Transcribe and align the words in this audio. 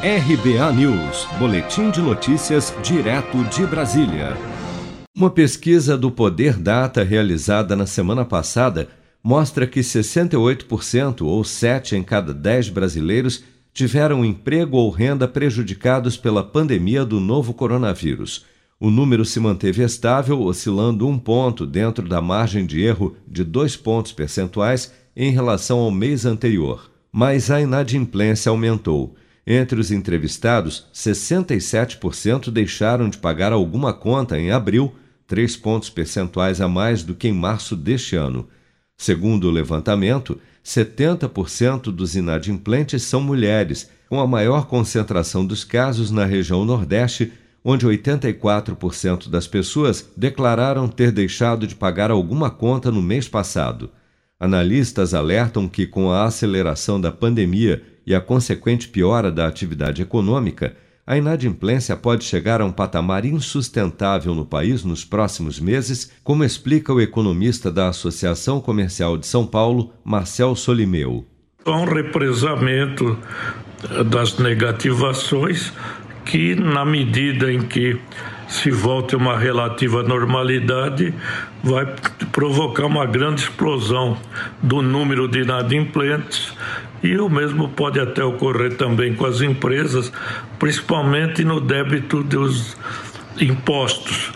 RBA 0.00 0.72
News, 0.74 1.26
Boletim 1.40 1.90
de 1.90 2.00
Notícias, 2.00 2.72
direto 2.84 3.42
de 3.46 3.66
Brasília. 3.66 4.36
Uma 5.12 5.28
pesquisa 5.28 5.98
do 5.98 6.08
Poder 6.08 6.56
Data 6.56 7.02
realizada 7.02 7.74
na 7.74 7.84
semana 7.84 8.24
passada 8.24 8.88
mostra 9.20 9.66
que 9.66 9.80
68%, 9.80 11.22
ou 11.22 11.42
7 11.42 11.96
em 11.96 12.04
cada 12.04 12.32
10 12.32 12.68
brasileiros, 12.68 13.42
tiveram 13.74 14.24
emprego 14.24 14.76
ou 14.76 14.88
renda 14.88 15.26
prejudicados 15.26 16.16
pela 16.16 16.44
pandemia 16.44 17.04
do 17.04 17.18
novo 17.18 17.52
coronavírus. 17.52 18.46
O 18.78 18.92
número 18.92 19.24
se 19.24 19.40
manteve 19.40 19.82
estável, 19.82 20.40
oscilando 20.42 21.08
um 21.08 21.18
ponto 21.18 21.66
dentro 21.66 22.08
da 22.08 22.22
margem 22.22 22.64
de 22.64 22.80
erro 22.80 23.16
de 23.26 23.42
dois 23.42 23.76
pontos 23.76 24.12
percentuais 24.12 24.92
em 25.16 25.32
relação 25.32 25.80
ao 25.80 25.90
mês 25.90 26.24
anterior. 26.24 26.88
Mas 27.10 27.50
a 27.50 27.60
inadimplência 27.60 28.48
aumentou. 28.50 29.16
Entre 29.50 29.80
os 29.80 29.90
entrevistados, 29.90 30.84
67% 30.92 32.50
deixaram 32.50 33.08
de 33.08 33.16
pagar 33.16 33.50
alguma 33.50 33.94
conta 33.94 34.38
em 34.38 34.50
abril, 34.50 34.94
três 35.26 35.56
pontos 35.56 35.88
percentuais 35.88 36.60
a 36.60 36.68
mais 36.68 37.02
do 37.02 37.14
que 37.14 37.28
em 37.28 37.32
março 37.32 37.74
deste 37.74 38.14
ano. 38.14 38.46
Segundo 38.94 39.44
o 39.48 39.50
levantamento, 39.50 40.38
70% 40.62 41.84
dos 41.84 42.14
inadimplentes 42.14 43.04
são 43.04 43.22
mulheres, 43.22 43.88
com 44.10 44.20
a 44.20 44.26
maior 44.26 44.66
concentração 44.66 45.46
dos 45.46 45.64
casos 45.64 46.10
na 46.10 46.26
região 46.26 46.62
Nordeste, 46.66 47.32
onde 47.64 47.86
84% 47.86 49.30
das 49.30 49.46
pessoas 49.46 50.10
declararam 50.14 50.86
ter 50.86 51.10
deixado 51.10 51.66
de 51.66 51.74
pagar 51.74 52.10
alguma 52.10 52.50
conta 52.50 52.90
no 52.90 53.00
mês 53.00 53.26
passado. 53.26 53.88
Analistas 54.38 55.14
alertam 55.14 55.66
que, 55.66 55.86
com 55.86 56.10
a 56.10 56.26
aceleração 56.26 57.00
da 57.00 57.10
pandemia 57.10 57.82
e 58.08 58.14
a 58.14 58.22
consequente 58.22 58.88
piora 58.88 59.30
da 59.30 59.46
atividade 59.46 60.00
econômica, 60.00 60.74
a 61.06 61.18
inadimplência 61.18 61.94
pode 61.94 62.24
chegar 62.24 62.58
a 62.58 62.64
um 62.64 62.72
patamar 62.72 63.26
insustentável 63.26 64.34
no 64.34 64.46
país 64.46 64.82
nos 64.82 65.04
próximos 65.04 65.60
meses, 65.60 66.10
como 66.24 66.42
explica 66.42 66.90
o 66.90 67.02
economista 67.02 67.70
da 67.70 67.88
Associação 67.88 68.62
Comercial 68.62 69.18
de 69.18 69.26
São 69.26 69.46
Paulo, 69.46 69.92
Marcel 70.02 70.56
Solimeu. 70.56 71.26
Há 71.66 71.70
um 71.70 71.84
represamento 71.84 73.18
das 74.06 74.38
negativações 74.38 75.70
que, 76.24 76.54
na 76.54 76.86
medida 76.86 77.52
em 77.52 77.60
que 77.60 78.00
se 78.48 78.70
volte 78.70 79.14
a 79.14 79.18
uma 79.18 79.36
relativa 79.36 80.02
normalidade, 80.02 81.12
vai 81.62 81.86
provocar 82.32 82.86
uma 82.86 83.04
grande 83.04 83.42
explosão 83.42 84.16
do 84.62 84.80
número 84.80 85.28
de 85.28 85.40
inadimplentes 85.40 86.54
e 87.02 87.16
o 87.18 87.28
mesmo 87.28 87.68
pode 87.68 88.00
até 88.00 88.22
ocorrer 88.22 88.76
também 88.76 89.14
com 89.14 89.26
as 89.26 89.40
empresas, 89.40 90.12
principalmente 90.58 91.44
no 91.44 91.60
débito 91.60 92.22
dos 92.22 92.76
impostos. 93.40 94.32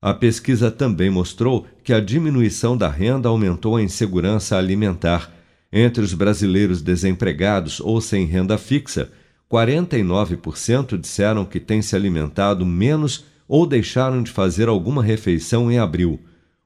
A 0.00 0.14
pesquisa 0.14 0.70
também 0.70 1.10
mostrou 1.10 1.66
que 1.82 1.92
a 1.92 2.00
diminuição 2.00 2.76
da 2.76 2.88
renda 2.88 3.28
aumentou 3.28 3.76
a 3.76 3.82
insegurança 3.82 4.56
alimentar. 4.56 5.32
Entre 5.72 6.02
os 6.02 6.14
brasileiros 6.14 6.80
desempregados 6.80 7.80
ou 7.80 8.00
sem 8.00 8.24
renda 8.24 8.56
fixa, 8.56 9.10
49% 9.50 10.98
disseram 10.98 11.44
que 11.44 11.58
têm 11.58 11.82
se 11.82 11.96
alimentado 11.96 12.64
menos 12.64 13.24
ou 13.46 13.66
deixaram 13.66 14.22
de 14.22 14.30
fazer 14.30 14.68
alguma 14.68 15.02
refeição 15.02 15.70
em 15.70 15.78
abril. 15.78 16.20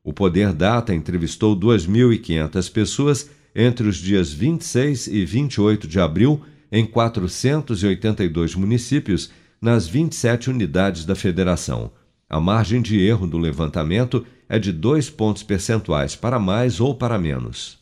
O 0.04 0.12
Poder 0.12 0.52
Data 0.52 0.94
entrevistou 0.94 1.56
2.500 1.58 2.72
pessoas 2.72 3.30
entre 3.55 3.86
os 3.89 3.97
dias 3.97 4.33
26 4.33 5.08
e 5.08 5.25
28 5.25 5.86
de 5.86 6.00
abril 6.00 6.41
em 6.70 6.86
482 6.86 8.55
municípios 8.55 9.31
nas 9.61 9.86
27 9.86 10.50
unidades 10.50 11.05
da 11.05 11.14
federação. 11.14 11.91
A 12.28 12.41
margem 12.41 12.81
de 12.81 12.98
erro 12.98 13.27
do 13.27 13.36
levantamento 13.36 14.25
é 14.48 14.59
de 14.59 14.72
dois 14.72 15.11
pontos 15.11 15.42
percentuais 15.42 16.17
para 16.17 16.38
mais 16.38 16.81
ou 16.81 16.94
para 16.94 17.19
menos. 17.19 17.81